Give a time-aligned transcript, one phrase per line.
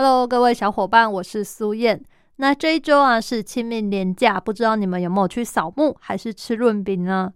[0.00, 2.00] ？Hello，各位小伙伴，我是苏燕。
[2.36, 7.32] 那这一周啊是清明年假，不知道你们有没有去扫墓，还是吃润饼呢？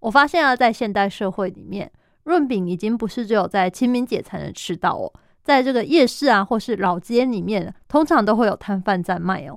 [0.00, 1.88] 我发现啊，在现代社会里面，
[2.24, 5.12] 润饼已经不是只有在清明节才能吃到哦，
[5.44, 9.56] 在这个夜市啊，或是老街里面，通常都会有摊贩在卖哦。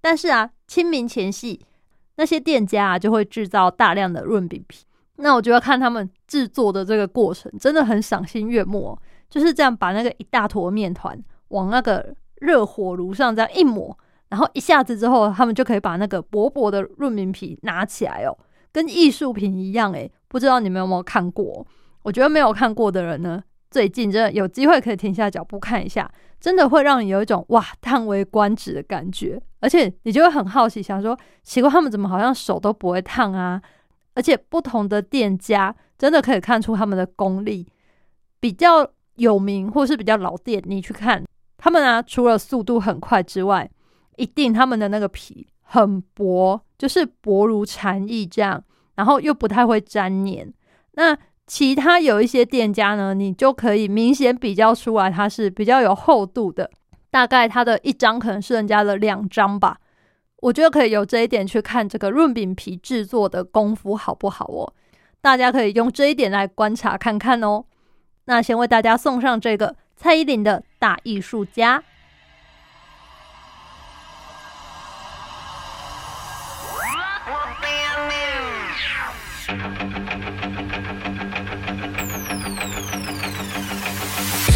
[0.00, 1.64] 但是啊，清明前夕，
[2.16, 4.84] 那些店家啊就会制造大量的润饼皮。
[5.18, 8.98] 那我就要看他们制作的这个过程，真的很赏心悦目，哦
[9.30, 11.16] 就是这样把那个一大坨面团。
[11.52, 13.96] 往那个热火炉上这样一抹，
[14.28, 18.36] 然后一下子之后，他们就可以把那个薄薄的润饼皮拿起来哦，
[18.72, 21.66] 跟艺术品一样诶，不知道你们有没有看过？
[22.02, 33.62] 我觉得没有看过的人呢，最近真的有机会可以停下脚步看一下，真的会让你有一种哇叹为观止的感觉，而且你就会很好奇，想说奇怪他们怎么好像手都不会烫啊？
[34.14, 37.66] 而且不同的店家真的可以看出他们的功力，
[38.40, 41.22] 比较有名或是比较老店，你去看。
[41.64, 43.70] 他们啊，除了速度很快之外，
[44.16, 48.60] 一定他们的那个皮很薄，就是薄如蝉翼这样，
[48.96, 50.52] 然后又不太会粘黏。
[50.94, 56.68] 那其他有一些店家呢，你就可以明显比较出来，它是比较有厚度的，
[57.12, 59.78] 大概它的一张可能是人家的两张吧。
[60.38, 64.74] 我觉得可以由这一点去看这个润饼皮制作的功夫好不好哦。
[65.20, 67.64] 大家可以用这一点来观察看看哦。
[68.24, 69.76] 那先为大家送上这个。
[69.94, 71.80] 蔡依林的大艺术家。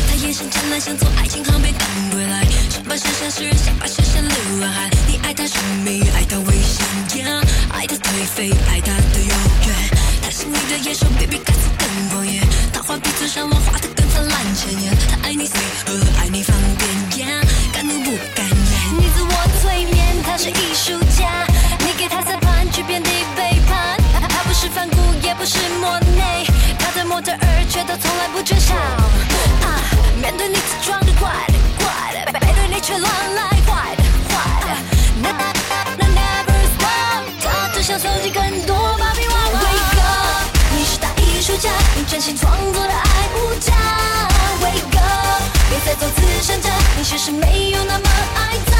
[0.08, 2.42] 他眼神湛蓝，像从爱情航被赶归来。
[2.70, 4.90] 上半身像诗人，下半身像流浪汉。
[5.06, 7.24] 你爱他神秘，爱他危险，
[7.70, 9.76] 爱他颓废，爱他的永远。
[10.24, 11.75] 他心里的野兽比比看似更狂野。
[11.75, 11.75] 他
[12.86, 13.88] 画笔嘴上乱画的。
[14.16, 16.56] 烂千言，他爱你随和，爱你方
[17.10, 17.28] 便，
[17.72, 18.56] 敢怒不敢言。
[18.98, 19.30] 你自我
[19.60, 21.46] 催眠，他是艺术家，
[21.80, 23.98] 你给他裁判，却遍地背叛。
[24.28, 26.46] 他不是梵谷，也不是莫内，
[26.78, 28.74] 他的模特儿却都从来不缺少。
[28.74, 29.84] 啊，
[30.20, 34.66] 面对你自装的怪的怪的，背对你却乱来坏的坏的。
[35.20, 35.28] 那
[35.98, 39.26] 那 never stop，他只想搜集更多芭比
[41.56, 43.72] 你，真心创作的爱无价。
[45.84, 48.76] 再做慈善家，你其实没有那么爱他。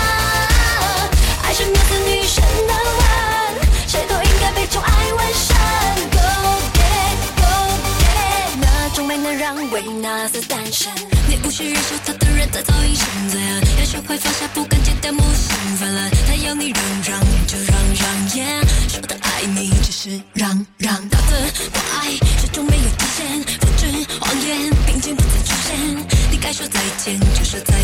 [1.44, 5.55] 爱是面子女神的吻，谁都应该被宠爱完善。
[9.32, 10.92] 让维纳斯诞生。
[11.28, 16.10] 你无需忍受他的人在早已存在啊，要学会放下，不敢戒掉母性泛滥。
[16.26, 20.96] 他要你让让就让让，yeah，说的爱你只是让让。
[21.08, 21.36] 他的
[22.00, 23.86] 爱始终没有底线，复制
[24.20, 25.76] 谎言，并肩不再出现。
[26.30, 27.74] 你该说再见就说再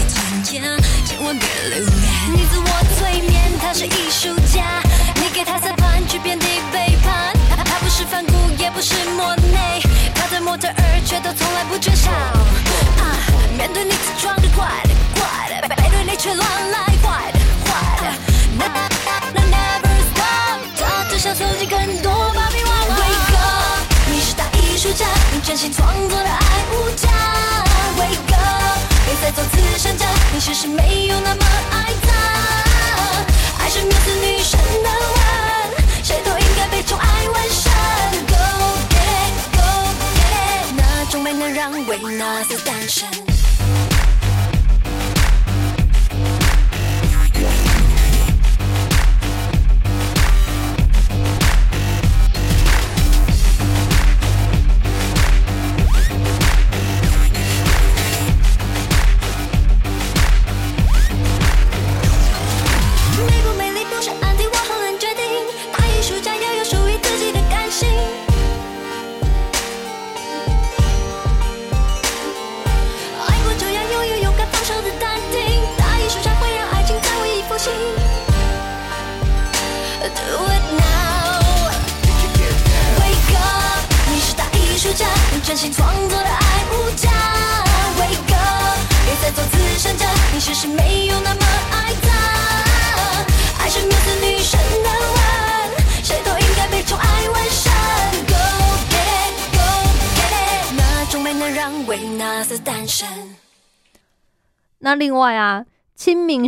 [0.44, 0.62] 见，
[1.04, 2.32] 千万别留恋。
[2.34, 2.66] 你自我
[2.98, 4.82] 催眠，他是艺术家，
[5.16, 7.34] 你给他裁判，却遍地背叛。
[7.64, 9.82] 他不是梵谷，也不是莫内，
[10.32, 12.31] 他的模特儿却都从来不缺少。
[41.92, 43.61] 美能让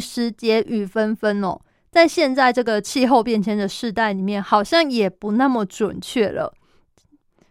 [0.05, 1.59] 时节雨纷纷哦，
[1.91, 6.53] 在现在这个气候变迁的时代里面，好像也不那么准确了。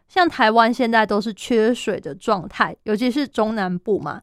[0.08, 4.22] 像台湾现在都是缺水的状态，尤其是中南部嘛，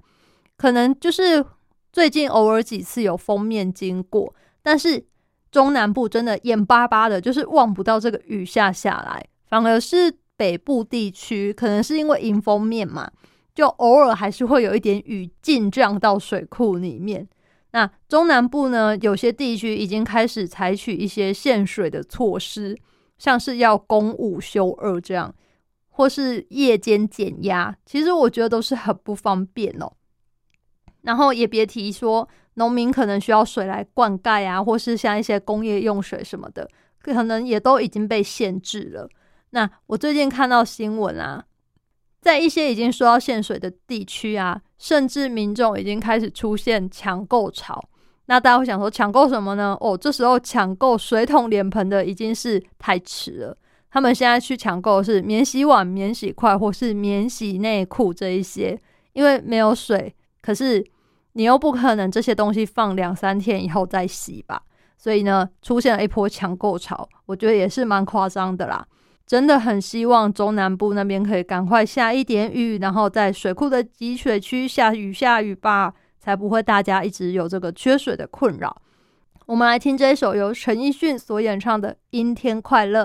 [0.56, 1.44] 可能就是
[1.92, 4.32] 最近偶尔几次有封面经过，
[4.62, 5.04] 但是
[5.50, 13.10] 中南部真的眼巴巴的，就是望不到这个雨下下来，反而是北部地区，可能是因为迎风面嘛，
[13.52, 17.26] 就偶尔还是会有一点雨进降到水库里面。
[17.72, 22.76] 那中南部呢，有些地区已经开始采取一些限水的措施，
[23.18, 25.34] 像是要公午休二这样。
[25.92, 29.92] 或是夜间减压，其实我觉得都是很不方便哦。
[31.02, 36.66] 然后也别提说，农民可能需要水来灌溉啊，或是像一些工业用水什么的，
[37.02, 39.10] 可能也都已经被限制了。
[39.50, 41.44] 那我最近看到新闻啊，
[42.20, 47.82] 在一些已经说要限水的地区啊，甚至民众已经开始出现抢购潮。
[48.26, 49.76] 那大家会想说，抢购什么呢？
[49.80, 53.56] 哦，这时候抢购水桶、脸盆的已经是太迟了。
[53.90, 58.78] 他们现在去抢购是免洗碗、免洗筷或是免洗内裤这一些，
[59.14, 60.84] 因为没有水，可是
[61.32, 64.62] 你又不可能这些东西放两三天以后再洗吧，
[64.96, 68.86] 所以呢，出现了一波抢购潮，我觉得也是蛮夸张的啦。
[69.30, 78.76] 真的很希望中南部那边可以赶快下一点雨，然后在水库的集水区下雨下雨吧，才不会大家一直有这个缺水的困扰。
[79.46, 83.04] 我们来听这一首由陈奕迅所演唱的《阴天快乐》。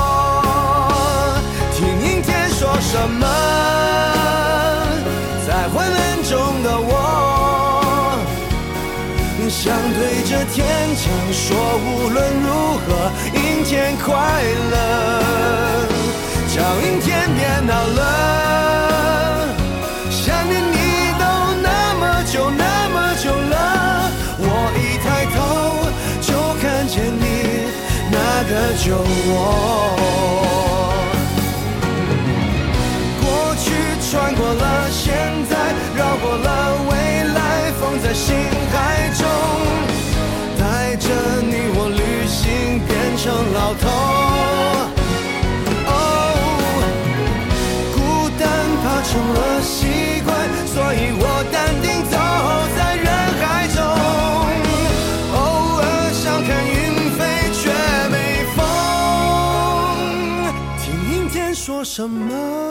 [2.81, 3.25] 什么，
[5.47, 6.31] 在昏暗中
[6.63, 6.91] 的我，
[9.49, 10.59] 想对着天
[10.95, 12.47] 讲说，无论如
[12.79, 12.87] 何，
[13.33, 14.09] 阴天快
[14.71, 14.75] 乐，
[16.53, 17.99] 叫阴天别闹了，
[20.09, 20.75] 想念你
[21.19, 21.23] 都
[21.61, 21.67] 那
[21.99, 24.45] 么久那么久了，我
[24.75, 25.37] 一抬头
[26.21, 26.29] 就
[26.61, 27.23] 看见你
[28.11, 28.15] 那
[28.49, 28.51] 个
[28.83, 28.85] 酒
[29.29, 29.31] 窝。
[34.11, 35.13] 穿过了现
[35.49, 35.55] 在，
[35.95, 38.35] 绕过了未来，放在心
[38.69, 39.23] 海中，
[40.59, 41.07] 带着
[41.41, 43.87] 你我旅行，变成老头。
[45.87, 45.95] 哦，
[47.95, 47.97] 孤
[48.37, 48.43] 单
[48.83, 50.29] 怕成了习惯，
[50.67, 52.17] 所以我淡定走
[52.75, 53.07] 在人
[53.39, 53.79] 海中。
[55.37, 55.39] 偶
[55.79, 56.75] 尔想看云
[57.15, 57.19] 飞，
[57.53, 57.71] 却
[58.11, 58.13] 没
[58.57, 58.59] 风。
[60.83, 60.83] 听
[61.15, 62.70] 阴天说什么？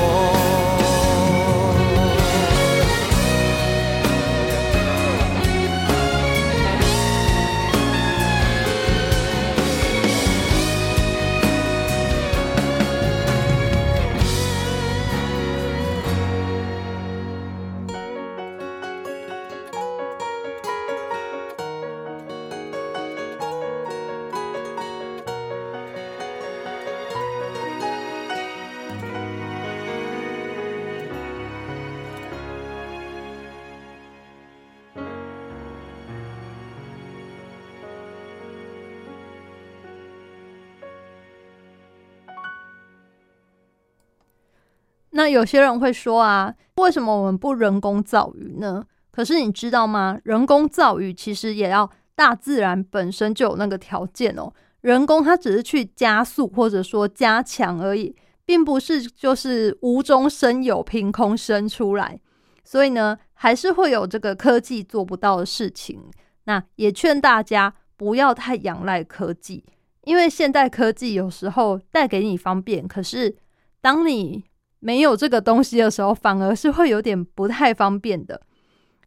[45.21, 48.83] 那有些人会说啊，为什么我们不人工造鱼呢？
[49.11, 50.17] 可是你知道吗？
[50.23, 54.51] 人工造鱼其实也要大自然本身就有那个条件哦。
[54.81, 62.19] 人工它只是去加速或者说加强而已，并不是就是无中生有、凭空生出来。
[62.63, 66.01] 所以呢，还是会有这个科技做不到的事情。
[66.45, 69.63] 那也劝大家不要太仰赖科技，
[70.05, 73.37] 因为现代科技有时候带给你方便，可是
[73.81, 74.45] 当你
[74.81, 78.41] 没有这个东西的时候，反而是会有点不太方便的。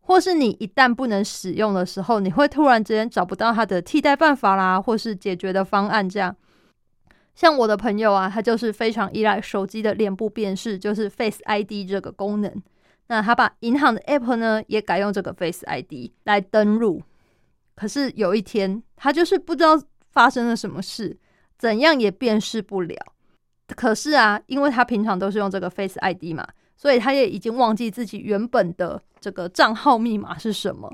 [0.00, 6.06] 或是你一旦不能使用的时候，你会突然之间找不到它的替代办法啦，或是解决的方案。
[6.06, 6.36] 这样，
[7.34, 12.62] 像我的朋友啊，他就是非常依赖手机的脸部辨识，就是 Face ID 这个功能。
[13.06, 17.02] 那他把银行的 App 呢，也改用这个 Face ID 来登录。
[17.74, 19.80] 可是有一天，他就是不知道
[20.12, 21.18] 发生了什么事，
[21.58, 23.13] 怎样也辨识不了。
[23.68, 26.46] 可是啊，因为他平常都是用这个 Face ID 嘛。
[26.76, 30.92] 所以他也已经忘记自己原本的这个账号密码是什么，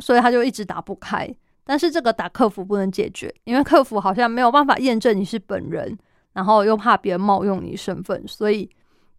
[0.00, 1.32] 所以他就一直打不开。
[1.64, 5.96] 但是这个打客服不能解决，因为客服好像没有办法验证你是本人，
[6.32, 8.68] 然后又怕别人冒用你身份，所以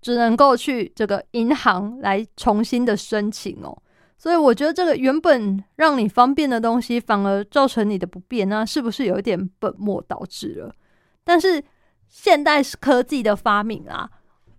[0.02, 3.76] 只能够去这个银行来重新的申请哦。
[4.18, 10.76] 所以我觉得这个原本让你方便的东西，反而造成你的不便，那是不是有一点本末倒置了？
[11.24, 11.64] 但是
[12.12, 14.08] 现代科技的发明啊。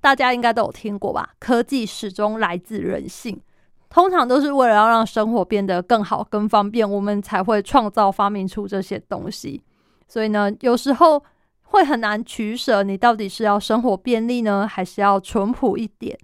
[0.00, 1.35] 大家应该都有听过吧？
[1.38, 3.40] 科技始终来自人性，
[3.88, 9.62] 通常都是为了要让生活变得更好、更方便，我们才会创造、发明出这些东西。
[10.09, 11.23] 所以呢，有时候
[11.62, 16.18] 会很难取舍，你到底是要生活便利呢，还是要淳朴一点？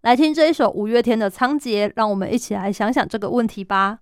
[0.00, 4.00] 来听这一首五月天的《仓颉》，让我们一起来想想这个问题吧。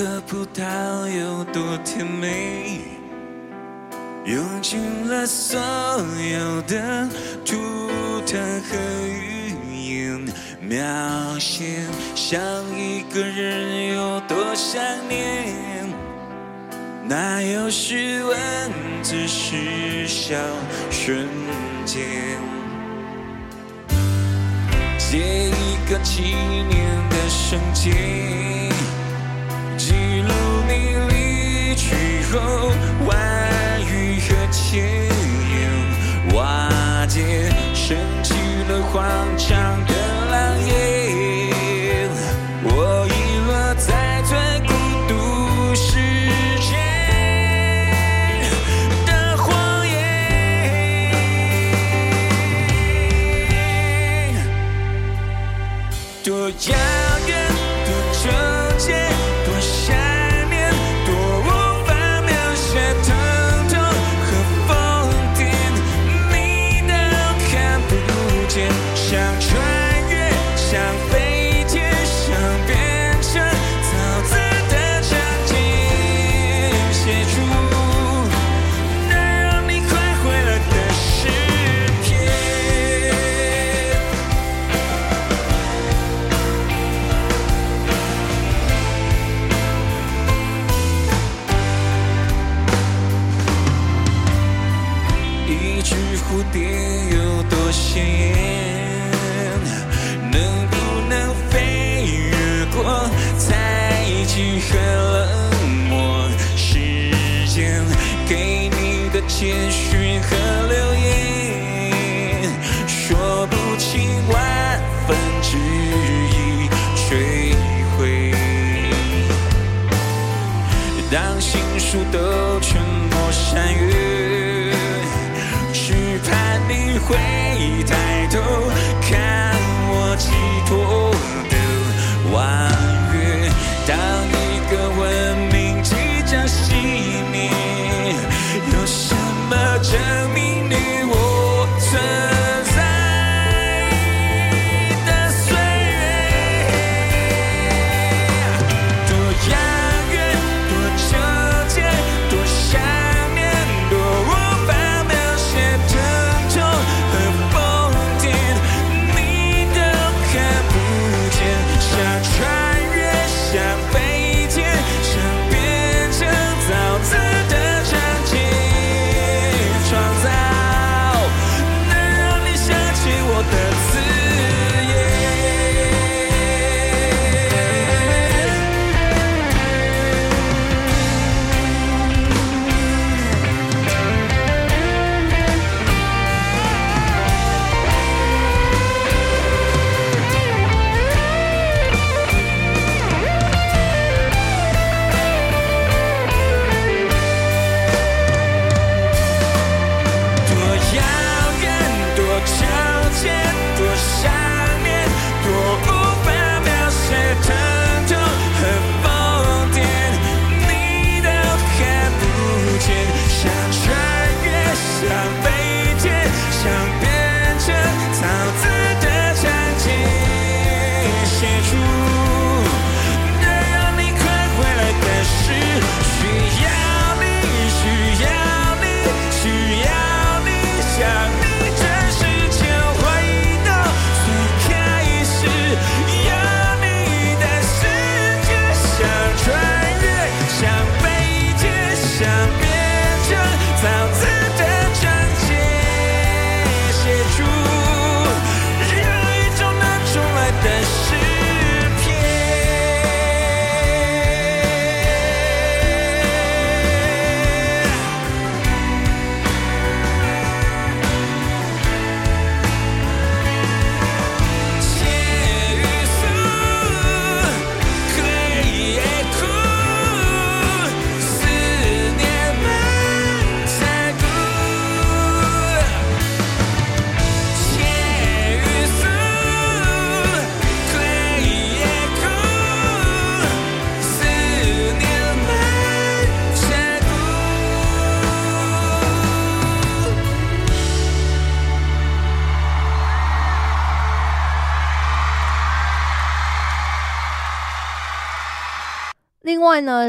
[0.00, 0.62] 颗葡萄
[1.10, 2.80] 有多甜美，
[4.24, 7.06] 用尽了所有的
[7.44, 7.58] 图
[8.26, 9.54] 腾和语
[9.92, 10.18] 言
[10.58, 11.82] 描写，
[12.14, 12.40] 想
[12.74, 15.54] 一个人有多想念，
[17.06, 18.38] 哪有诗文，
[19.02, 20.34] 只是小
[20.90, 21.28] 瞬
[21.84, 22.00] 间，
[24.98, 28.69] 写一个纪念的瞬间。
[32.30, 32.89] 去
[109.42, 109.89] 你的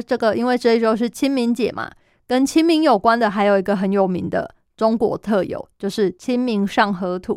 [0.01, 1.91] 这个因为这一周是清明节嘛，
[2.27, 7.35] 跟清明有关的还有一个很有名的中国特有，就是《清明上河图》。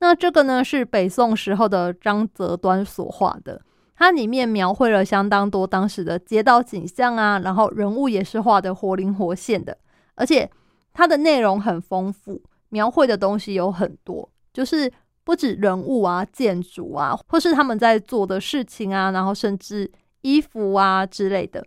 [0.00, 3.62] 那这个呢是北宋时候的张择端所画的，
[3.96, 9.78] 它里面描绘了相当多当时的街道景象啊，然后人物也是画的活灵活现的，
[10.14, 10.50] 而且
[10.92, 21.64] 它的内容很丰富，描绘的东西有很多，就是不止人物啊、建筑啊，或是他们在做的事情啊，然后甚至衣服啊之类的，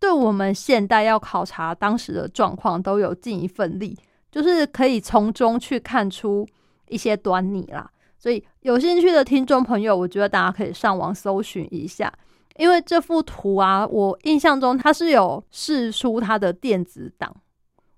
[0.00, 3.98] 对我们现代要考察当时的状况都有尽一份力，
[4.30, 6.46] 就是可以从中去看出
[6.88, 7.90] 一些端倪啦。
[8.16, 12.12] 所以有兴趣的听众朋友，我觉得大家可以上网搜寻一下，
[12.56, 17.34] 因为这幅图啊，我印象中它是有试出它的电子档，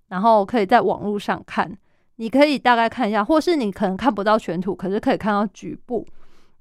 [0.08, 1.76] 然后可以在网络上看。
[2.16, 6.06] 你可以大概看一下，或是你可能看不到全图，可是可以看到局部，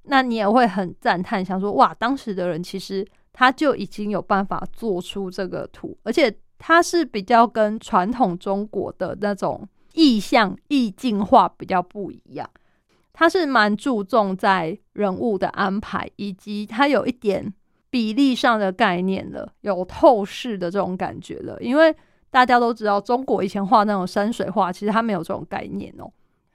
[0.03, 3.05] 那你也会很赞叹，想说哇，当时的人其实
[3.39, 12.49] 他就已经有办法做出这个图，而且它是比较跟传统中国的那种意象意境画比较不一样，
[13.13, 17.53] 它是蛮注重在人物的安排，以及它有一点
[17.89, 21.95] 比例上的概念了，有透视的这种感觉了，因为。
[22.31, 26.07] 大家都知道，中国以前画那种山水画，其实它没有这种概念哦。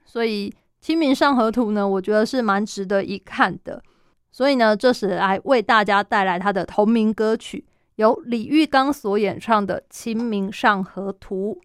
[0.04, 0.48] 所以
[0.80, 3.82] 《清明上河图》呢，我觉得是蛮值得一看的。
[4.34, 11.60] 所以呢，这时来为大家带来他的同名歌曲，由李玉刚所演唱的《清明上河图》。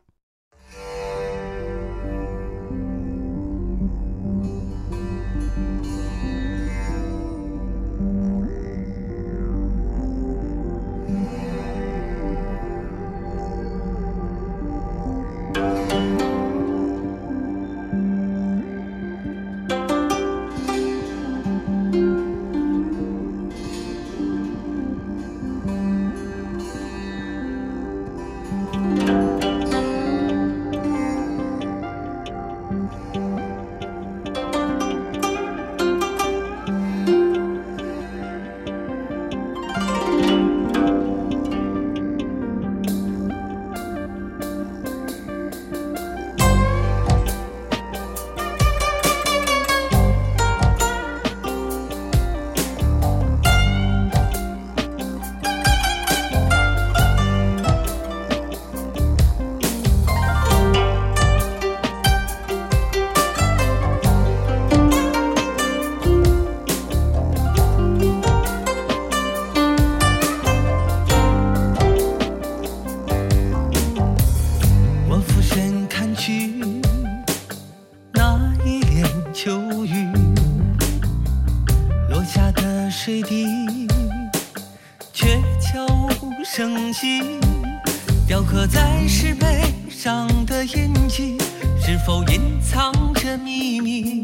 [93.59, 94.21] 秘密？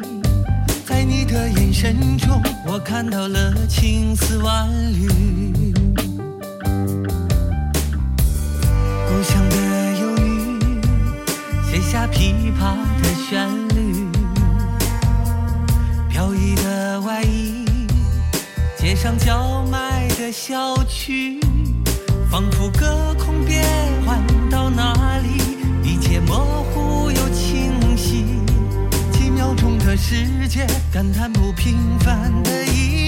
[0.86, 5.10] 在你的眼神中，我看到了青丝万缕。
[9.08, 9.58] 故乡的
[10.00, 10.82] 忧郁，
[11.70, 14.08] 写下琵琶的旋律，
[16.10, 17.66] 飘逸的外衣，
[18.78, 21.42] 街上叫卖的小曲，
[22.32, 23.66] 仿佛隔空变
[29.98, 33.05] 世界感叹不平凡的一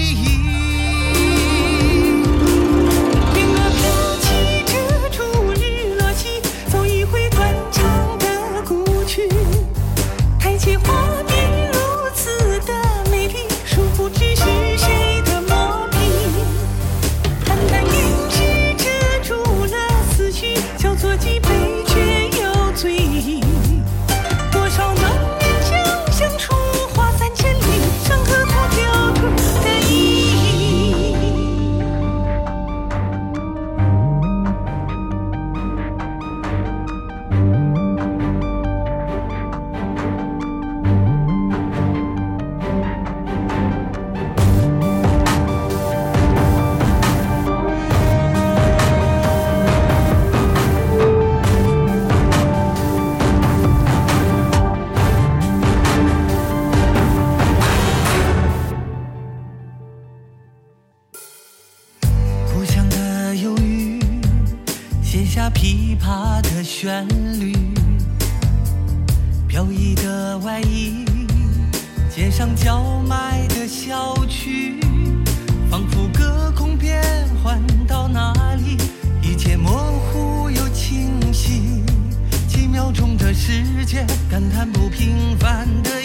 [84.30, 85.97] 感叹不平凡的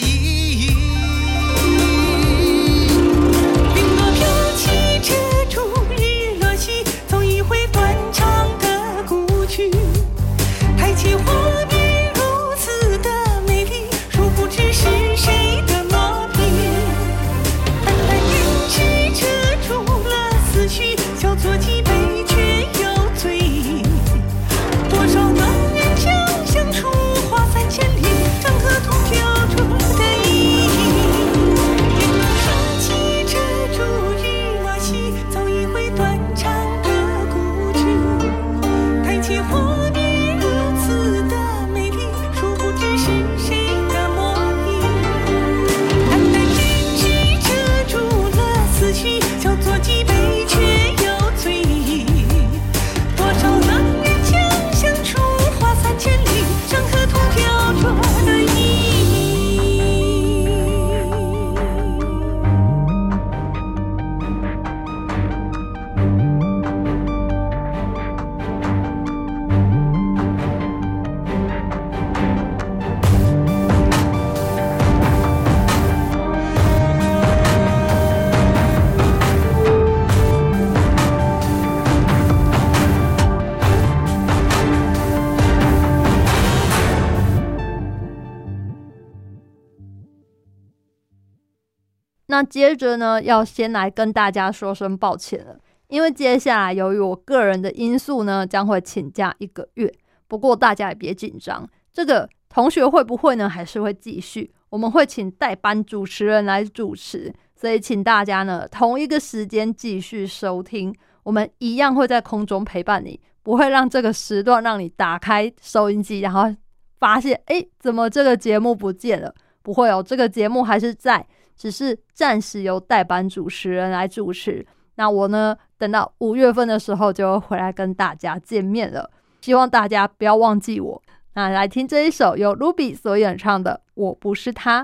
[92.53, 99.91] 接着呢，要先来跟大家说声抱歉了，因为接下来由于我个人的因素呢，将会请假一个月。
[100.27, 104.53] 不过大家也别紧张，这个同学会不会呢，还是会继续。
[104.69, 116.55] 我们会请代班主持人来主持，所以请大家呢同一个时间继续收听，我们一样会在空中陪伴你，不会让这个时段让你打开收音机，然后
[116.99, 119.33] 发现诶，怎么这个节目不见了？
[119.63, 121.25] 不会哦，这个节目还是在。
[121.63, 124.67] 只是暂时由代班主持人来主持。
[124.95, 129.09] 那我呢，等到五月份的时候就回来跟大家见面了。
[129.39, 131.01] 希望大家不要忘记我。
[131.35, 134.83] 那来听这一首由 Ruby 所演唱的《我不是他》。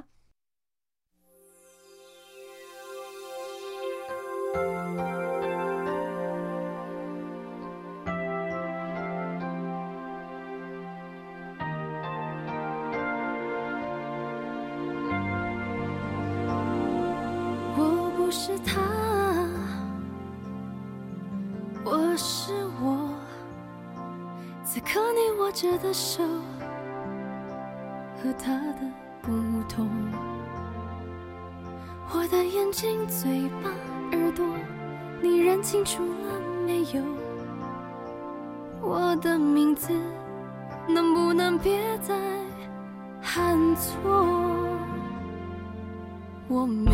[25.50, 26.24] 握着的手
[28.22, 28.82] 和他的
[29.20, 29.32] 不
[29.68, 29.90] 同。
[32.14, 33.72] 我的眼睛、嘴巴、
[34.12, 34.46] 耳朵，
[35.20, 37.04] 你认清楚了没有？
[38.80, 39.92] 我的名字
[40.88, 42.14] 能不能别再
[43.20, 43.90] 喊错？
[46.48, 46.92] 我没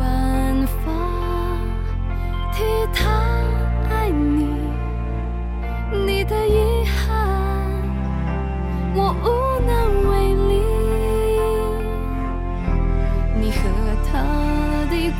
[0.00, 0.90] 办法
[2.54, 3.04] 替他
[3.90, 4.46] 爱你，
[6.06, 6.48] 你的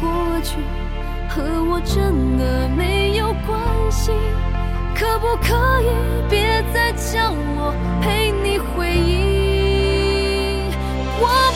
[0.00, 0.56] 过去
[1.28, 3.58] 和我真的没有关
[3.90, 4.12] 系，
[4.94, 5.88] 可不可以
[6.28, 10.70] 别再叫我陪你回忆？
[11.20, 11.47] 我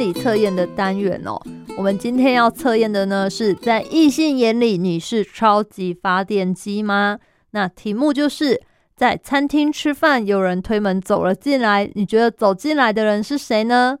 [0.00, 1.38] 理测验的单元哦，
[1.76, 7.18] 我们今天要测验的呢，是在异性眼里你是超级发电机吗？
[7.50, 8.62] 那题目就是
[8.96, 13.98] 在餐厅吃饭，有人推门走了进来，你觉得走进来的人是谁呢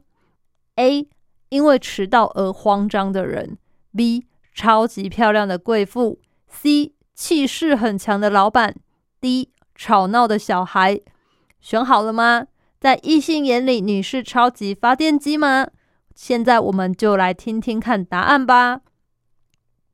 [0.76, 1.06] ？A.
[1.50, 3.58] 因为迟到而慌张的人
[3.94, 4.22] ；B.
[4.54, 6.18] 超级漂亮的贵妇
[6.50, 6.92] ；C.
[7.14, 8.74] 气势很强的老板
[9.20, 9.50] ；D.
[9.74, 10.98] 吵闹的小孩。
[11.60, 12.46] 选好了吗？
[12.80, 15.66] 在异性眼里，你是超级发电机吗？
[16.20, 18.82] 现在我们就来听听看答案吧。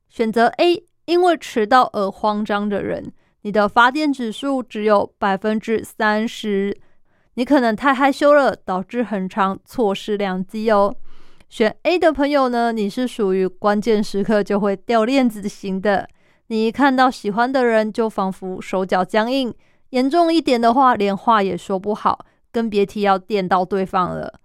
[0.09, 3.13] 选择 A，因为迟到而慌张的人，
[3.43, 6.77] 你的发电指数只有百分之三十，
[7.35, 10.93] 你可能太害羞了，导致很长错失良机哦。
[11.47, 16.09] 选 A 的朋友呢，你是属于关键时刻就会掉链子型的，
[16.47, 19.53] 你一看到喜欢的人就仿佛手脚僵硬，
[19.91, 22.25] 严重一点的话，连话也说不好。
[22.51, 24.41] 更别提要电到对方了。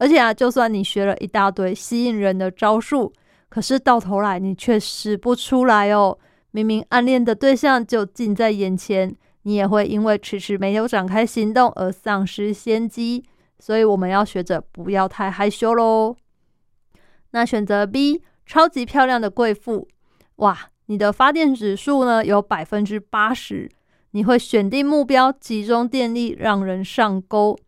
[0.00, 3.12] 而且啊，就算你学了一大堆吸引人的招数，
[3.50, 6.18] 可是到头来你却使不出来哦。
[6.52, 13.22] 明明暗恋的对象就近在眼前，你也会因为迟迟没有展开行动而丧失先机。
[13.58, 16.16] 所以我们要学着不要太害羞喽。
[17.32, 19.86] 那选择 B，超级漂亮的贵妇，
[20.36, 23.70] 哇，你的发电指数呢有百分之八十。
[24.12, 27.58] 你会选定目标，集中电力，让人上钩。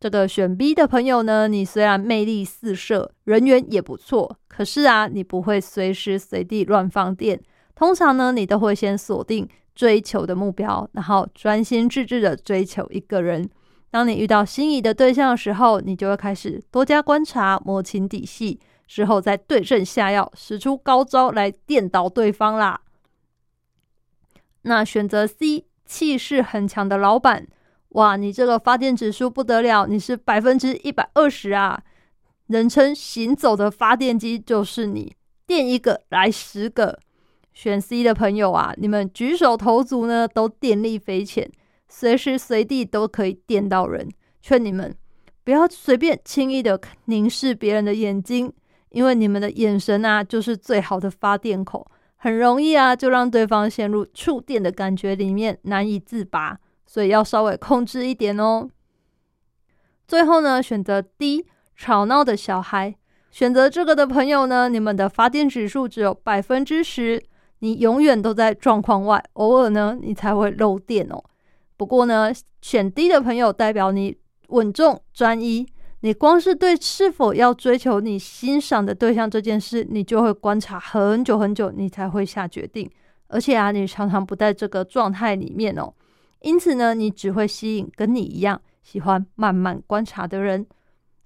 [0.00, 7.38] 这个选 B 的朋友呢，你虽然魅力四射，人缘也不错，可是啊，你不会随时随地乱放电。
[7.74, 13.46] 通常呢，你都会先锁定追求的目标，然后专心致志的追求一个人。
[13.90, 22.80] 当你遇到心仪的对象的时候，你就会开始多加观察，摸清底细，之后再对症下药，使出高招来电倒对方啦。
[24.62, 25.66] 那选择 C。
[25.86, 27.48] 气势很强的老板，
[27.90, 31.82] 哇，你这个发电指数不得了，你是百分之一百二十啊！
[32.46, 35.14] 人称行走的发电机就是你，
[35.46, 36.98] 电一个来十个。
[37.52, 41.50] 选 C 的朋友啊，你们举手投足呢都电力匪浅，
[41.88, 44.08] 随时随地都可以电到人。
[44.40, 44.94] 劝你们
[45.42, 48.52] 不要随便轻易的凝视别人的眼睛，
[48.90, 51.84] 因为你们的眼神啊就是最好的发电口。
[52.16, 56.58] 很容易啊，就让对方陷入触电的感觉里面，难以自拔，
[56.90, 58.68] 所以要稍微控制一点哦。
[60.08, 62.96] 最后呢，选择 D 吵闹的小孩，
[63.30, 67.22] 选择这个的朋友呢，你们的发电指数只有百分之十，
[67.60, 71.22] 你永远都在状况外，偶尔呢你才会漏电哦。
[71.76, 75.64] 不过呢，选 D 的朋友代表你稳重专一。
[76.00, 82.90] 你光是对是否要追求你欣赏的对象这件事，你就会观察很久很久，你才会下决定。
[83.28, 85.94] 而且啊，你常常不在这个状态里面哦，
[86.40, 90.66] 因此呢，你只会吸引跟你一样喜欢慢慢观察的人。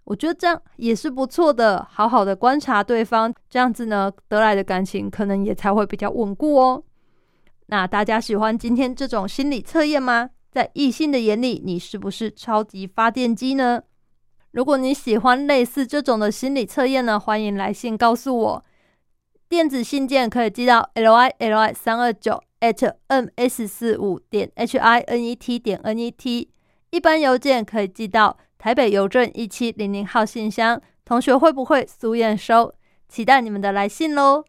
[0.05, 6.83] 我觉得这样也是不错的，好好的观察对方，这样子呢，得来的感情可能也才会比较稳固哦。
[7.67, 10.31] 那大家喜欢今天这种心理测验吗？
[10.51, 13.83] 在异性的眼里，你是不是超级发电机呢？
[14.51, 18.65] 如果你喜欢类似这种的心理测验呢，欢迎来信告诉我。
[19.49, 26.49] 电子信件可以寄到 lyli 三二九 at m s 四五点 h i n e t 点 n e t。
[26.91, 30.81] 一般邮件可以寄到台北邮政一七零零号信箱。
[31.05, 32.73] 同学会不会苏验收？
[33.11, 34.45] 期待你们的来信喽！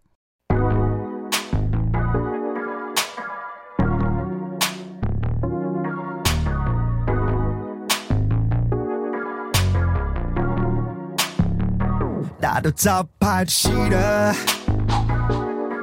[12.39, 14.33] 大的招牌记得，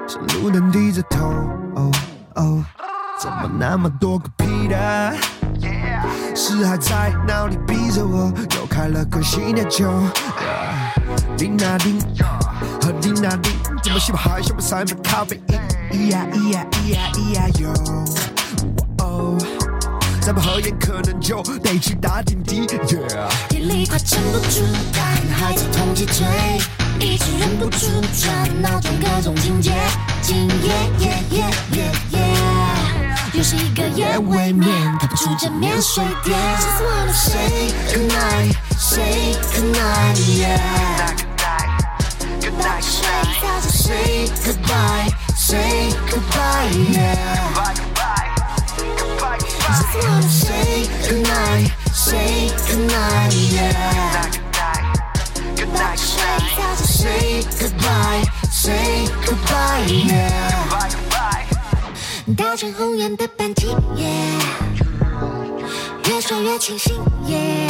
[0.08, 1.52] 是路灯低着头。
[2.36, 2.64] 哦，
[3.20, 5.14] 怎么那么多个屁的？
[6.34, 9.90] 是还在脑里逼着我，又开了个新的酒。
[11.36, 12.00] 叮啊叮，
[12.80, 15.58] 和叮啊叮，怎么喜欢海像不塞满咖啡因？
[15.90, 17.68] 咿呀咿呀咿呀咿呀哟。
[18.98, 19.38] 哦，
[20.20, 22.66] 再不合眼可能就得去打点滴。
[22.66, 23.28] Yeah。
[23.48, 24.62] 体力快撑不住，
[24.94, 25.02] 但
[25.36, 26.24] 还在同期追，
[27.04, 29.72] 一直忍不住转脑中各种情节，
[30.22, 32.20] 今夜夜夜夜夜，
[33.32, 36.38] 又是一个夜未眠，逃不出这眠水点。
[36.60, 40.60] Just wanna say good night, say good night, yeah.
[42.40, 43.02] Good night, say
[43.42, 47.36] 早就 say goodbye, say goodbye, yeah.
[49.58, 54.41] Just wanna say good night, say good night, yeah.
[55.72, 55.98] Good night,
[56.76, 60.52] say goodbye, say goodbye, yeah.
[62.36, 64.38] 搭乘红颜的班机，yeah，
[66.08, 66.94] 越睡越清醒
[67.26, 67.68] ，yeah，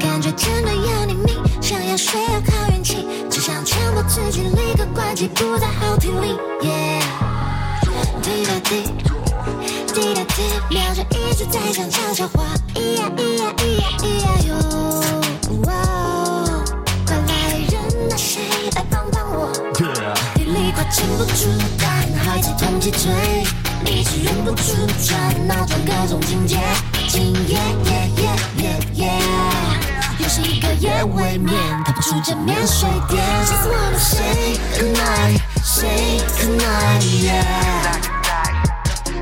[0.00, 7.00] 感觉真的要你命，想要睡要靠运气，只想强迫自己立刻关机，不再耗体力，yeah，
[8.22, 8.82] 滴答滴，
[9.94, 12.42] 滴答滴，秒针一直在讲悄悄话，
[12.74, 14.50] 咿呀咿呀咿呀咿呀哟，
[20.92, 21.88] 撑不住，但
[22.22, 23.10] 还在同期追，
[23.86, 26.58] 一直忍不住转脑转各种情节，
[27.08, 29.10] 今夜夜夜夜夜，
[30.18, 33.24] 又是一个夜未眠，逃不出这眠水点。
[33.46, 37.42] Just wanna say good night, say good night, yeah.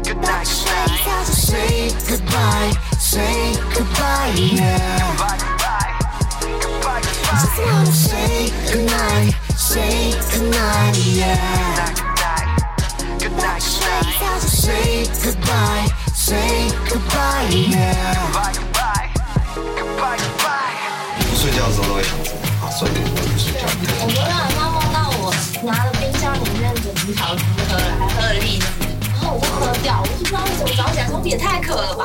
[0.02, 0.68] Good night, say
[1.04, 5.59] 早就 say goodbye, say goodbye, yeah.
[7.30, 7.36] Yeah.
[21.36, 23.58] 睡觉的时候都会我就睡觉。
[24.00, 25.32] 我昨天晚上梦到我
[25.64, 28.64] 拿了冰箱里面的葡萄汁喝了，还喝了荔枝，
[29.12, 32.04] 然后我就喝掉，我就不知道为什么早起来说也太渴了吧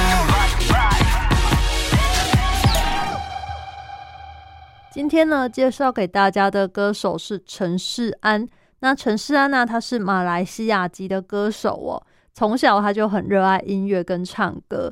[4.93, 8.45] 今天呢，介绍给大家的歌手是陈世安。
[8.81, 12.03] 那陈世安呢，他是马来西亚籍的歌手哦。
[12.33, 14.91] 从小他就很热爱音乐跟唱歌。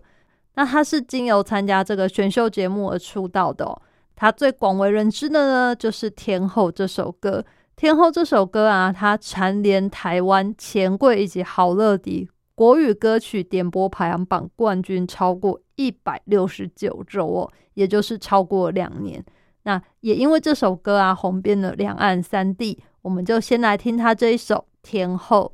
[0.53, 3.81] 那他是经由参加这个选秀节目而出道的哦。
[4.15, 7.41] 他最广为人知的呢，就是《天后》这首歌。
[7.75, 19.21] 《天后》这首歌啊，它蝉联台湾钱柜以及好乐迪国语歌曲点播排行榜冠军超过一百六十九周哦，也就是超过两年。
[19.63, 22.81] 那也因为这首歌啊，红遍了两岸三地。
[23.01, 25.53] 我们就先来听他这一首《天后》。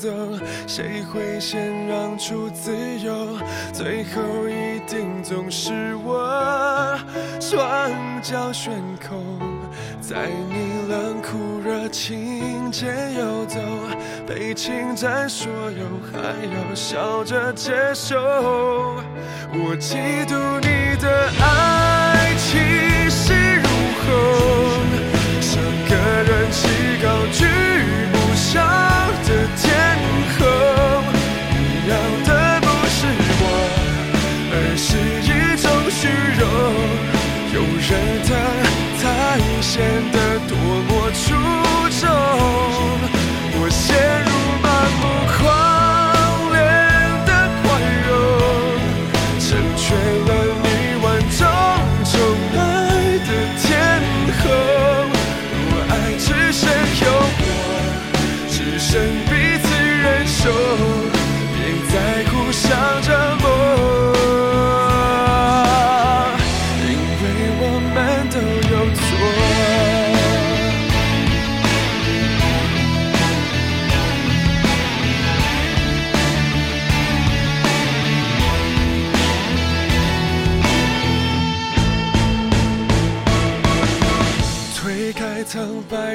[0.00, 0.08] 走，
[0.66, 3.36] 谁会先让出自由？
[3.70, 6.98] 最后一定总是我，
[7.38, 7.60] 双
[8.22, 8.72] 脚悬
[9.06, 9.38] 空，
[10.00, 13.60] 在你冷酷热情间游走，
[14.26, 18.16] 被侵占所有，还要笑着接受。
[19.52, 22.56] 我嫉妒你的爱气
[23.10, 23.68] 势如
[24.00, 24.08] 虹。
[25.42, 25.92] 像个
[26.22, 26.66] 人气
[27.02, 27.44] 高居
[28.12, 28.64] 不下
[29.26, 29.28] 的
[29.80, 29.96] 天
[30.36, 30.40] 后，
[31.52, 31.56] 你
[31.88, 31.92] 要
[32.26, 32.98] 的不是
[33.40, 33.44] 我，
[34.52, 34.88] 而是
[35.24, 35.28] 一
[35.62, 36.00] 种虚
[36.38, 36.42] 荣，
[37.54, 37.56] 有
[37.88, 37.90] 人
[38.26, 38.28] 疼
[39.00, 39.02] 才
[39.62, 39.72] 显
[40.12, 40.16] 得
[40.48, 40.52] 多
[40.86, 41.22] 么出
[42.00, 42.02] 众。
[43.52, 43.84] 我陷
[44.24, 44.29] 入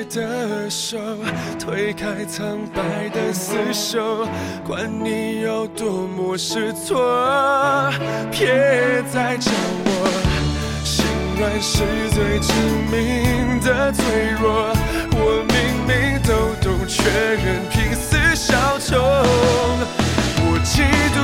[0.10, 0.98] 的手，
[1.60, 4.28] 推开苍白的厮守，
[4.66, 7.92] 管你有多么失措，
[8.32, 9.52] 别再叫
[9.86, 9.90] 我
[10.84, 11.06] 心
[11.38, 12.54] 软是最致
[12.92, 14.04] 命的脆
[14.40, 14.74] 弱。
[15.12, 15.56] 我明
[15.88, 17.02] 明都懂，却
[17.36, 18.94] 仍拼死效忠。
[20.48, 20.82] 我嫉
[21.16, 21.18] 妒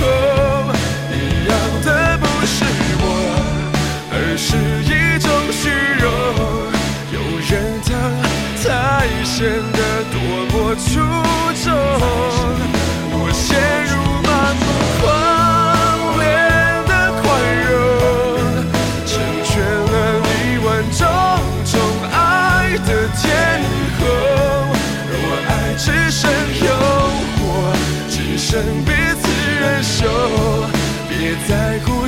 [0.00, 0.04] 空。
[1.12, 1.14] 一
[1.46, 1.52] 样
[1.84, 1.88] 的
[2.18, 2.64] 不是
[3.02, 3.04] 我，
[4.10, 4.48] 而是
[4.88, 5.62] 一种虚
[6.00, 6.04] 荣。
[7.12, 7.16] 有
[7.48, 7.50] 人
[7.82, 7.88] 疼
[8.56, 8.64] 才
[9.24, 9.38] 显
[9.72, 9.78] 得
[10.10, 10.16] 多
[10.52, 10.88] 么出
[11.62, 11.66] 众。
[13.12, 13.14] 我
[31.46, 32.06] 别再互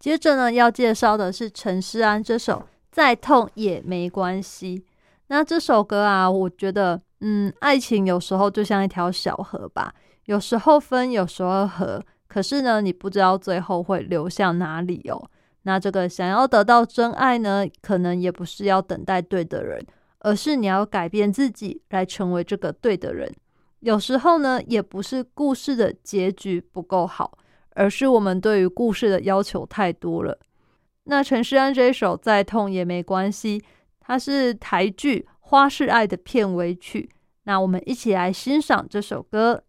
[0.00, 2.54] 接着呢，要介绍的是陈诗安这首
[2.90, 4.78] 《再痛也没关系》。
[5.26, 9.94] 那这首歌啊，我觉得，嗯，爱情有时候就像一条小河吧，
[10.24, 15.30] 有时候分，有时候合，可是呢，你不知道最后会流向哪里哦。
[15.64, 19.86] 那这个想要得到真爱呢，可能也不是要等待对的人，
[20.20, 23.30] 而是你要改变自己来成为这个对的人。
[23.80, 27.36] 有时候呢，也不是故事的结局不够好，
[27.80, 30.38] 而是我们对于故事的要求太多了。
[31.04, 33.58] 那陈诗安这一首《再痛也没关系》，
[34.00, 37.08] 它是台剧《花是爱》的片尾曲。
[37.44, 39.64] 那我们一起来欣赏这首歌。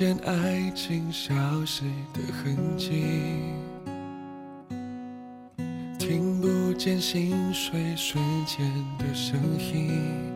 [0.00, 1.34] 见爱情消
[1.66, 1.82] 失
[2.14, 3.04] 的痕迹，
[5.98, 8.66] 听不见心碎瞬间
[8.98, 10.32] 的声音，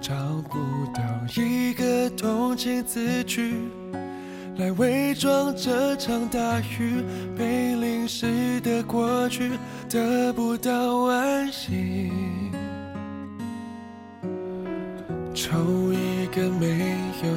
[0.00, 0.14] 找
[0.48, 0.60] 不
[0.94, 1.02] 到
[1.36, 3.54] 一个同情字句
[4.58, 7.02] 来伪装这场大雨
[7.36, 9.58] 被淋湿的过去，
[9.90, 12.12] 得不到安心。
[15.34, 17.30] 抽一个没有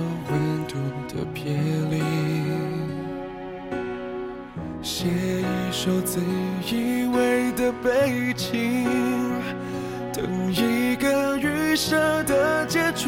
[5.80, 6.20] 首自
[6.72, 8.84] 以为的背景，
[10.12, 13.08] 等一个预设的结局，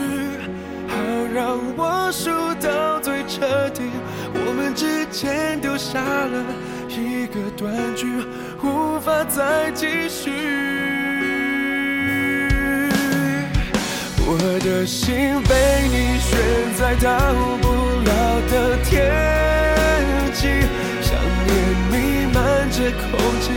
[0.88, 0.96] 好
[1.34, 2.30] 让我输
[2.62, 3.82] 到最彻底。
[4.36, 6.46] 我们之间丢下了
[6.88, 8.06] 一个断句，
[8.62, 10.30] 无法再继续。
[14.28, 15.56] 我的心被
[15.90, 16.38] 你悬
[16.78, 17.18] 在到
[17.64, 17.68] 不
[18.06, 18.12] 了
[18.52, 19.49] 的天
[22.92, 23.52] 空气，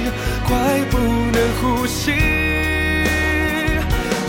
[0.47, 0.51] 快
[0.91, 2.13] 不能呼吸。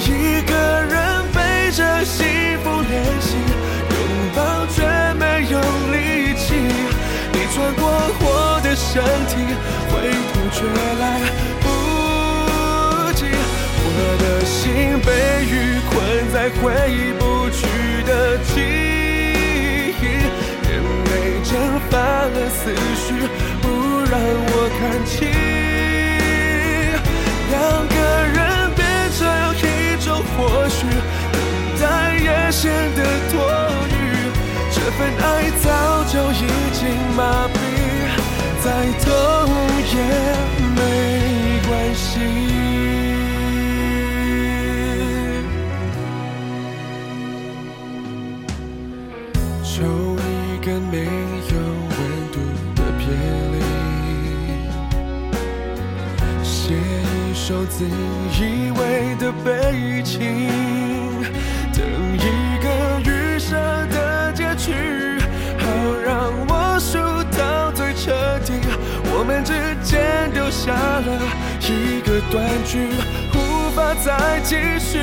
[0.05, 0.93] 一个人
[1.33, 1.39] 背
[1.71, 2.25] 着幸
[2.63, 2.91] 福练
[3.21, 3.35] 习，
[3.89, 3.95] 拥
[4.35, 4.37] 抱
[4.67, 4.75] 却
[5.13, 5.59] 没有
[5.91, 6.45] 力气。
[7.31, 7.81] 你穿过
[8.19, 8.25] 我
[8.63, 8.91] 的身
[9.27, 9.31] 体，
[9.89, 9.91] 回
[10.29, 10.57] 头却
[10.99, 11.03] 来
[11.61, 11.65] 不
[13.13, 13.21] 及。
[13.85, 13.87] 我
[14.19, 15.09] 的心被
[15.45, 15.53] 雨
[15.89, 15.91] 困
[16.31, 16.61] 在回
[17.19, 17.61] 不去
[18.05, 18.53] 的记
[20.01, 20.03] 忆，
[20.67, 20.71] 眼
[21.05, 21.11] 泪
[21.43, 21.51] 蒸
[21.89, 22.61] 发了思
[22.95, 23.07] 绪，
[24.14, 25.26] 让我看清。
[27.49, 27.53] 两
[27.89, 27.95] 个
[28.36, 28.38] 人
[28.76, 28.80] 变
[29.18, 29.20] 成
[29.57, 30.07] 一种
[30.38, 30.86] 或许，
[31.34, 31.36] 等
[31.82, 31.84] 待
[32.18, 32.61] 也显
[32.93, 32.99] 得
[33.32, 33.36] 多
[33.89, 33.91] 余。
[34.72, 35.66] 这份爱早
[36.03, 36.82] 就已经
[37.16, 37.57] 麻痹，
[38.64, 38.66] 再
[39.03, 39.09] 痛
[39.89, 39.97] 也
[40.76, 40.78] 没
[41.68, 42.52] 关系。
[57.43, 60.47] 一首自以为的悲情，
[61.73, 61.83] 等
[62.15, 64.71] 一个预设的结局，
[65.59, 65.67] 好
[66.05, 66.97] 让我输
[67.37, 68.53] 到最彻底。
[69.11, 69.51] 我们之
[69.83, 71.19] 间丢下了
[71.59, 72.87] 一个断句，
[73.33, 74.99] 无法再继续。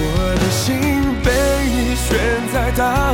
[0.00, 1.28] 我的心被
[1.68, 2.16] 你悬
[2.50, 3.12] 在到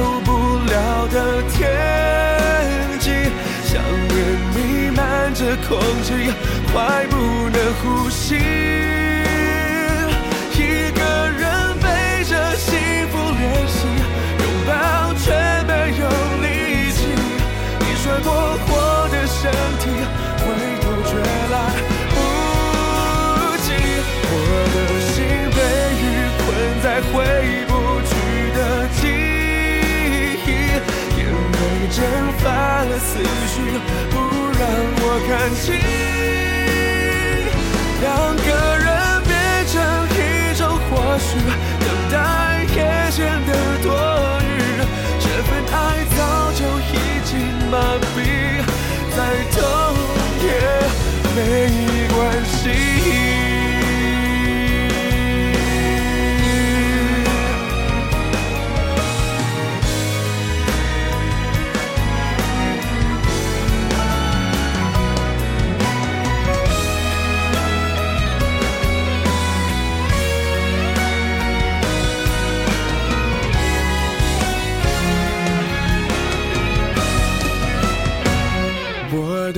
[5.69, 6.13] 空气，
[6.73, 7.17] 快不
[7.51, 8.35] 能呼吸。
[10.55, 10.59] 一
[10.93, 11.01] 个
[11.39, 11.43] 人
[11.81, 11.87] 背
[12.25, 12.73] 着幸
[13.11, 13.87] 福练习，
[14.41, 14.71] 拥抱
[15.15, 15.25] 却
[15.67, 16.03] 没有
[16.43, 16.47] 力
[16.93, 16.99] 气。
[17.81, 18.29] 你穿过
[18.67, 18.73] 我
[19.11, 19.41] 的身
[19.79, 19.83] 体，
[20.41, 20.45] 回
[20.81, 21.11] 头却
[21.53, 21.57] 来
[22.11, 22.13] 不
[23.63, 23.67] 及。
[24.31, 24.33] 我
[24.75, 24.77] 的
[25.13, 25.15] 心
[25.55, 25.59] 被
[26.01, 26.05] 雨
[26.41, 26.45] 困
[26.83, 27.13] 在回
[27.69, 27.73] 不
[28.09, 28.13] 去
[28.57, 28.59] 的
[29.01, 29.03] 记
[30.47, 30.49] 忆，
[31.19, 31.55] 眼泪
[31.91, 31.97] 蒸
[32.39, 32.45] 发
[32.85, 33.09] 了思
[33.47, 33.54] 绪，
[35.21, 35.75] 感情。
[38.01, 38.49] 两个
[38.79, 38.87] 人
[39.25, 39.33] 变
[39.67, 39.75] 成
[40.11, 41.39] 一种或许，
[41.81, 42.15] 等待
[42.75, 42.79] 也
[43.11, 43.51] 显得
[43.83, 43.87] 多
[44.43, 44.47] 余。
[45.21, 45.75] 这份爱
[46.17, 46.19] 早
[46.53, 46.61] 就
[46.93, 46.93] 已
[47.25, 47.33] 经
[47.71, 47.73] 麻
[48.15, 48.17] 痹，
[49.17, 49.19] 再
[49.53, 49.57] 痛
[50.43, 50.47] 也
[51.35, 51.39] 没
[52.15, 52.94] 关系。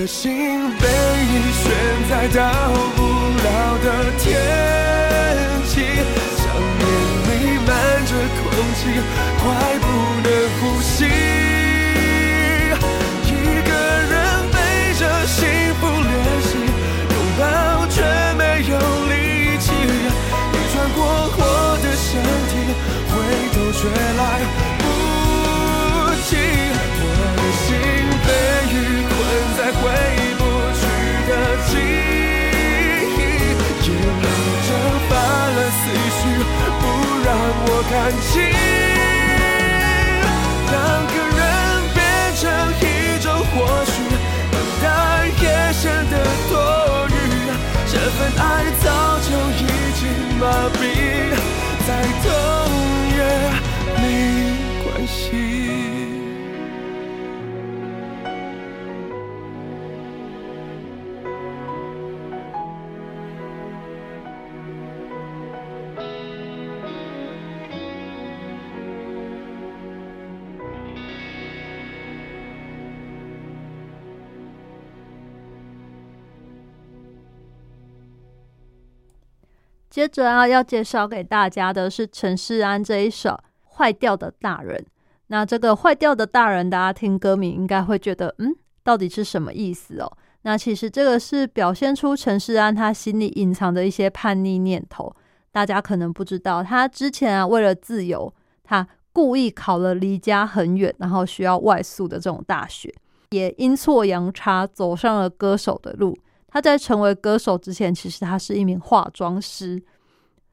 [0.07, 0.31] 心
[0.79, 1.65] 被你悬
[2.09, 2.41] 在到
[2.95, 3.03] 不
[3.43, 3.47] 了
[3.83, 3.87] 的
[4.19, 4.25] 天
[5.67, 5.75] 际，
[6.37, 6.47] 想
[6.79, 6.83] 念
[7.27, 7.29] 弥
[7.67, 7.69] 漫
[8.07, 8.45] 着空
[8.77, 8.81] 气，
[9.43, 9.45] 快
[9.81, 9.85] 不
[10.23, 10.27] 能
[10.61, 11.36] 呼吸。
[37.91, 38.43] 感情。
[40.71, 40.75] 两
[41.07, 41.41] 个人
[41.95, 41.99] 变
[42.37, 42.43] 成
[42.81, 42.83] 一
[43.23, 43.91] 种或许，
[44.51, 44.85] 等待
[45.41, 46.15] 也显得
[46.49, 46.53] 多
[47.09, 47.13] 余。
[47.89, 48.45] 这份爱
[48.83, 48.85] 早
[49.21, 49.65] 就已
[49.95, 50.03] 经
[50.39, 50.43] 麻
[50.75, 50.81] 痹，
[51.87, 51.89] 再
[52.23, 52.29] 痛
[79.97, 83.31] 接着啊，要介绍给大家的是陈世安这一首
[83.65, 84.79] 《坏掉的大人》。
[85.29, 90.13] 那这个“坏掉的大人”，大家听歌名应该会觉得，嗯，到底是什么意思哦？
[90.43, 95.11] 那其实这个是表现出陈世安他心里隐藏的一些叛逆念头。
[95.51, 98.31] 大家可能不知道，他之前啊，为了自由，
[98.65, 102.95] 他故意考了离家很远，然后需要外宿的这种大学，
[103.31, 106.15] 也阴错阳差走上了歌手的路。
[106.49, 109.83] 他在成为歌手之前，其实他是一名化妆师。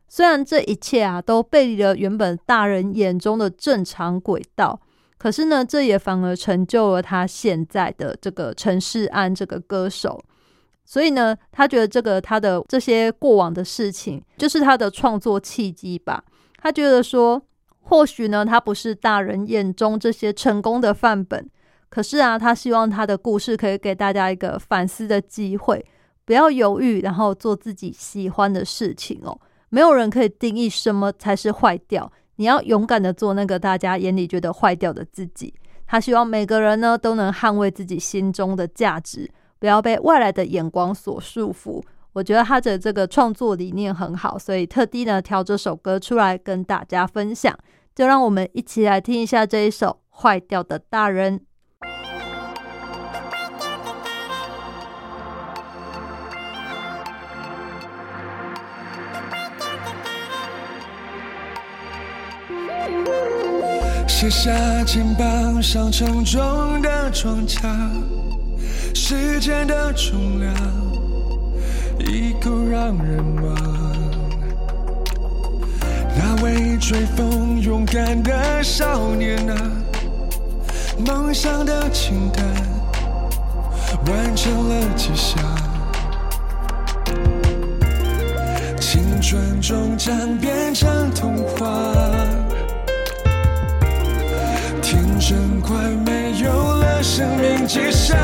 [0.08, 4.80] 虽然这一切啊都背离了原本大人眼中的正常轨道，
[5.18, 10.24] 可是呢，这也反而成就了他现在的这个陈世安这个歌手。
[10.86, 16.24] 所以呢，他觉得这个他的这些过往的事情，就是他的创作契机吧。
[16.62, 17.42] 他觉得说，
[17.80, 21.50] 或许呢，他不是大人眼中这些成功的范本，
[21.94, 25.86] 可是啊，他希望他的故事可以给大家一个反思的机会，
[26.26, 29.40] 不要犹豫，然后做自己喜欢的事情哦。
[29.70, 35.54] 没有人可以定义什么才是坏掉，你要勇敢的做那个大家眼里觉得坏掉的自己。
[35.86, 39.30] 他希望每个人呢都能捍卫自己心中的价值。
[39.60, 41.80] 不要被外来的眼光所束缚。
[42.14, 47.56] 我觉得他的这个创作理念很好，所以特地呢挑这首歌出来跟大家分享。
[47.94, 51.40] 就让我们一起来听一下这一首《坏掉的大人》。
[64.24, 67.60] 卸下肩膀上沉重的装甲，
[68.96, 70.54] 时间的重量
[72.00, 73.54] 已够让人忙。
[76.16, 79.58] 那位追风勇敢的少年啊，
[81.06, 82.46] 梦想的清单
[84.08, 85.44] 完成了几项，
[88.80, 92.33] 青春终将变成童话。
[95.24, 98.18] 天真快没有了生命迹象，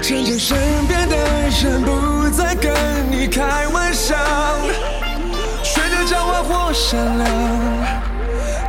[0.00, 0.56] 渐渐身
[0.88, 2.72] 边的人不再跟
[3.10, 4.16] 你开玩笑，
[5.62, 7.28] 学着狡猾或善良，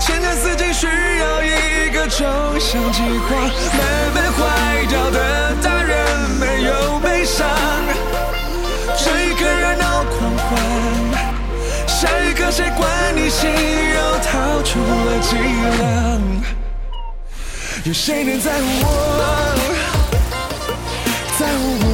[0.02, 2.26] 前程似锦需要一个抽
[2.60, 3.38] 象计划。
[3.72, 3.82] 慢
[4.14, 7.48] 慢坏掉的大人没有悲伤，
[8.98, 16.63] 这一刻热闹狂欢，下一刻谁管你心又掏出了几两？
[17.86, 18.88] 有谁能在乎我？
[21.38, 21.92] 在乎我？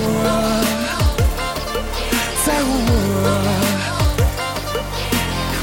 [2.46, 2.94] 在乎我？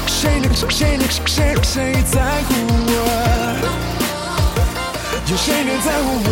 [0.05, 2.49] 谁能谁能谁谁在乎
[2.89, 2.91] 我？
[5.27, 6.29] 有谁能在乎我？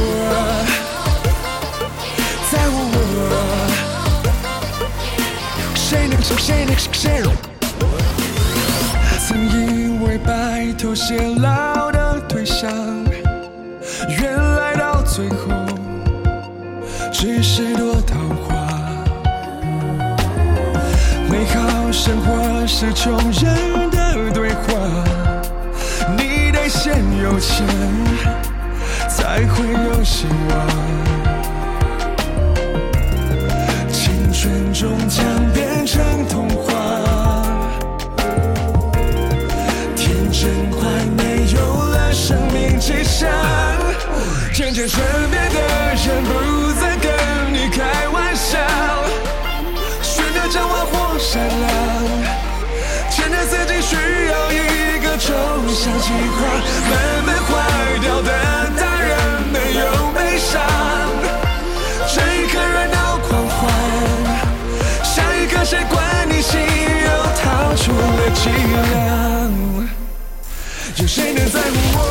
[2.52, 3.00] 在乎我？
[5.74, 7.32] 谁能谁能谁能？
[9.26, 10.28] 曾以为白
[10.78, 12.70] 头偕老的对象。
[14.08, 15.36] 原来到最后
[17.12, 18.56] 只是朵桃花，
[21.30, 24.64] 美好生活是穷人的对话，
[26.18, 27.66] 你得先有钱
[29.10, 30.68] 才会有希望，
[44.88, 45.60] 身边的
[45.96, 46.30] 人不
[46.80, 47.10] 再跟
[47.52, 48.60] 你开玩笑，
[50.04, 51.64] 选择狡猾或善良，
[53.10, 55.34] 前程似锦需要一个抽
[55.74, 56.38] 象计划。
[56.88, 56.94] 慢
[57.26, 57.50] 慢坏
[58.00, 58.30] 掉的
[58.78, 59.12] 大人
[59.52, 59.82] 没有
[60.14, 60.62] 悲伤，
[62.14, 63.58] 这一刻热闹狂欢，
[65.04, 67.08] 下一刻谁管你心又
[67.42, 68.52] 掏出了几
[68.94, 69.10] 两？
[70.98, 72.05] 有谁能在乎我？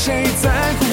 [0.00, 0.87] 谁在乎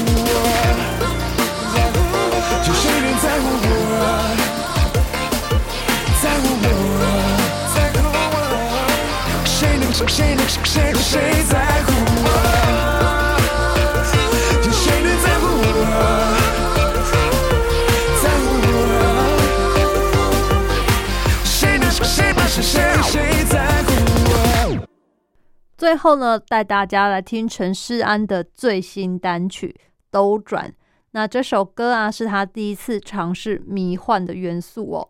[25.96, 29.74] 最后呢，带大家来听陈世安的最新单曲
[30.12, 30.68] 《兜转》。
[31.12, 35.08] 那这首歌啊，是他第一次尝试迷幻的元素哦。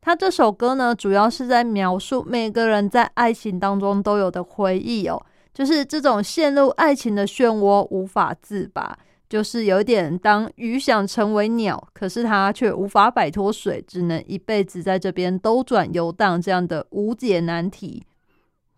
[0.00, 8.98] 他这首歌呢，主要是在描述每个人在爱情当中都有的回忆哦，就是这种陷入爱情的漩涡无法自拔，
[9.28, 18.02] 就是有点当鱼想成为鸟，可是它却无法摆脱水，只能一辈子在这边兜转游荡这样的无解难题。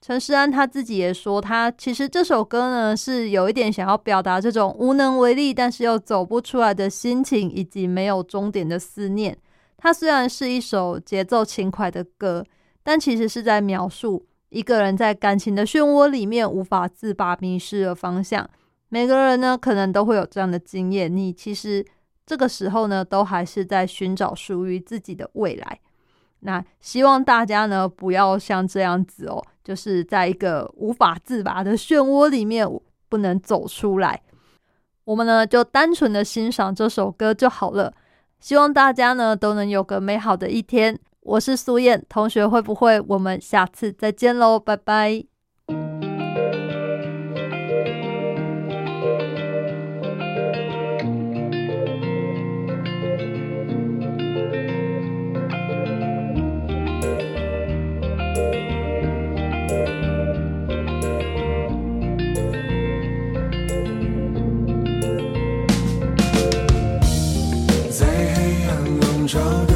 [0.01, 9.37] 陈诗安他自己也说，他其实这首歌呢是有一点想要表达这种无能为力，但是又走不出来的心情，以及没有终点的思念。
[9.77, 12.43] 它虽然是一首节奏轻快的歌，
[12.83, 18.49] 但其实是在描述一个人在感情的漩涡里面无法自拔，迷失了方向。
[18.89, 21.15] 每个人呢，可能都会有这样的经验。
[21.15, 21.85] 你其实
[22.25, 25.79] 这个时候呢，都还是在寻找属于自己的未来。
[26.41, 32.69] 那希望大家呢，不要像这样子哦，就是在一个无法自拔的漩涡里面
[33.09, 34.21] 不能走出来。
[35.05, 37.95] 我们呢，就单纯的欣赏这首歌就好了。
[38.41, 40.99] 希望大家呢，都能有个美好的一天。
[41.21, 44.59] 我是苏燕同学，会不会我们下次再见喽？
[44.59, 45.30] 拜拜。
[69.31, 69.70] 找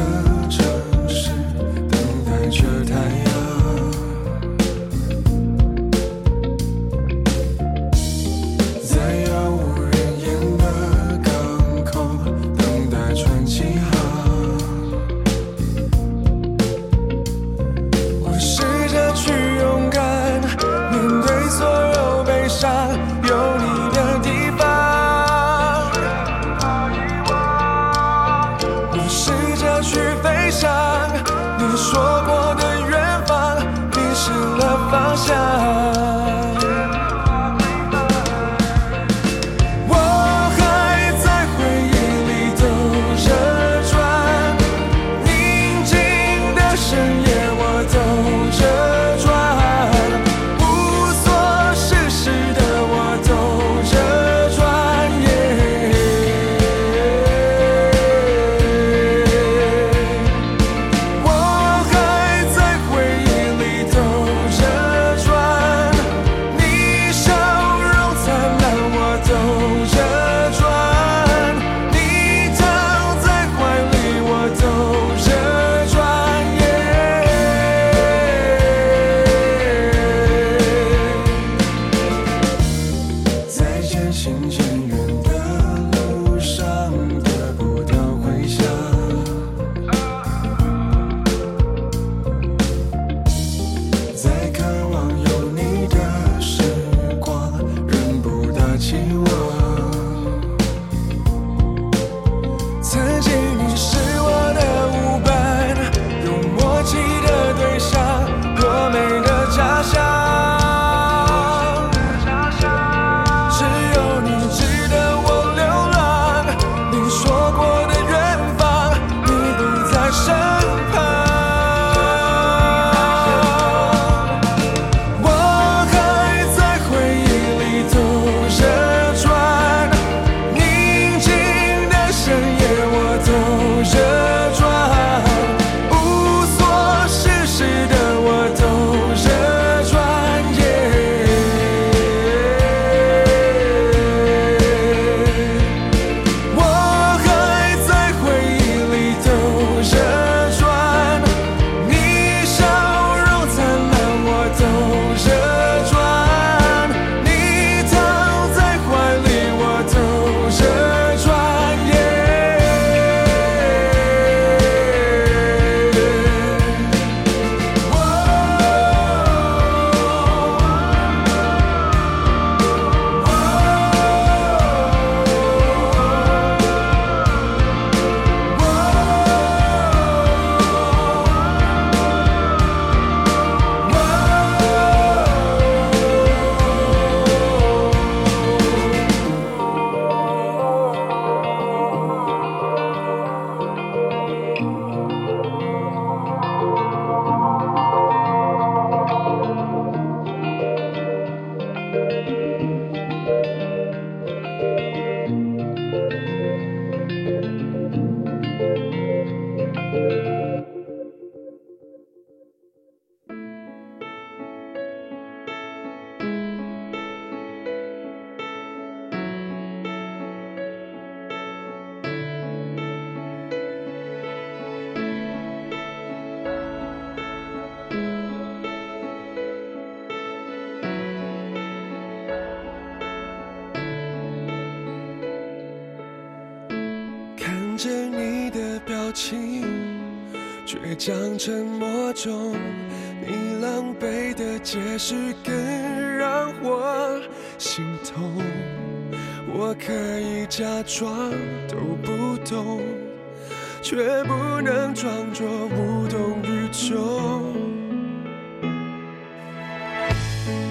[254.74, 257.54] 能装作无动于衷。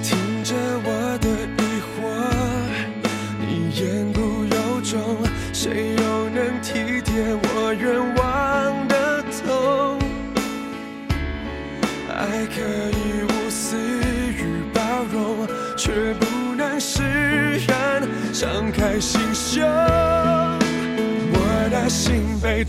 [0.04, 1.94] 听着我的疑惑
[3.40, 5.00] 你言不由衷
[5.54, 9.98] 谁又能体贴我愿望的痛？
[12.10, 12.60] 爱可
[12.92, 13.78] 以无私
[14.34, 14.38] 与
[14.74, 14.82] 包
[15.14, 15.48] 容
[15.78, 17.02] 却不能释
[17.66, 19.64] 然敞开心胸。
[21.36, 22.63] 我的心被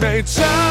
[0.00, 0.69] 被占。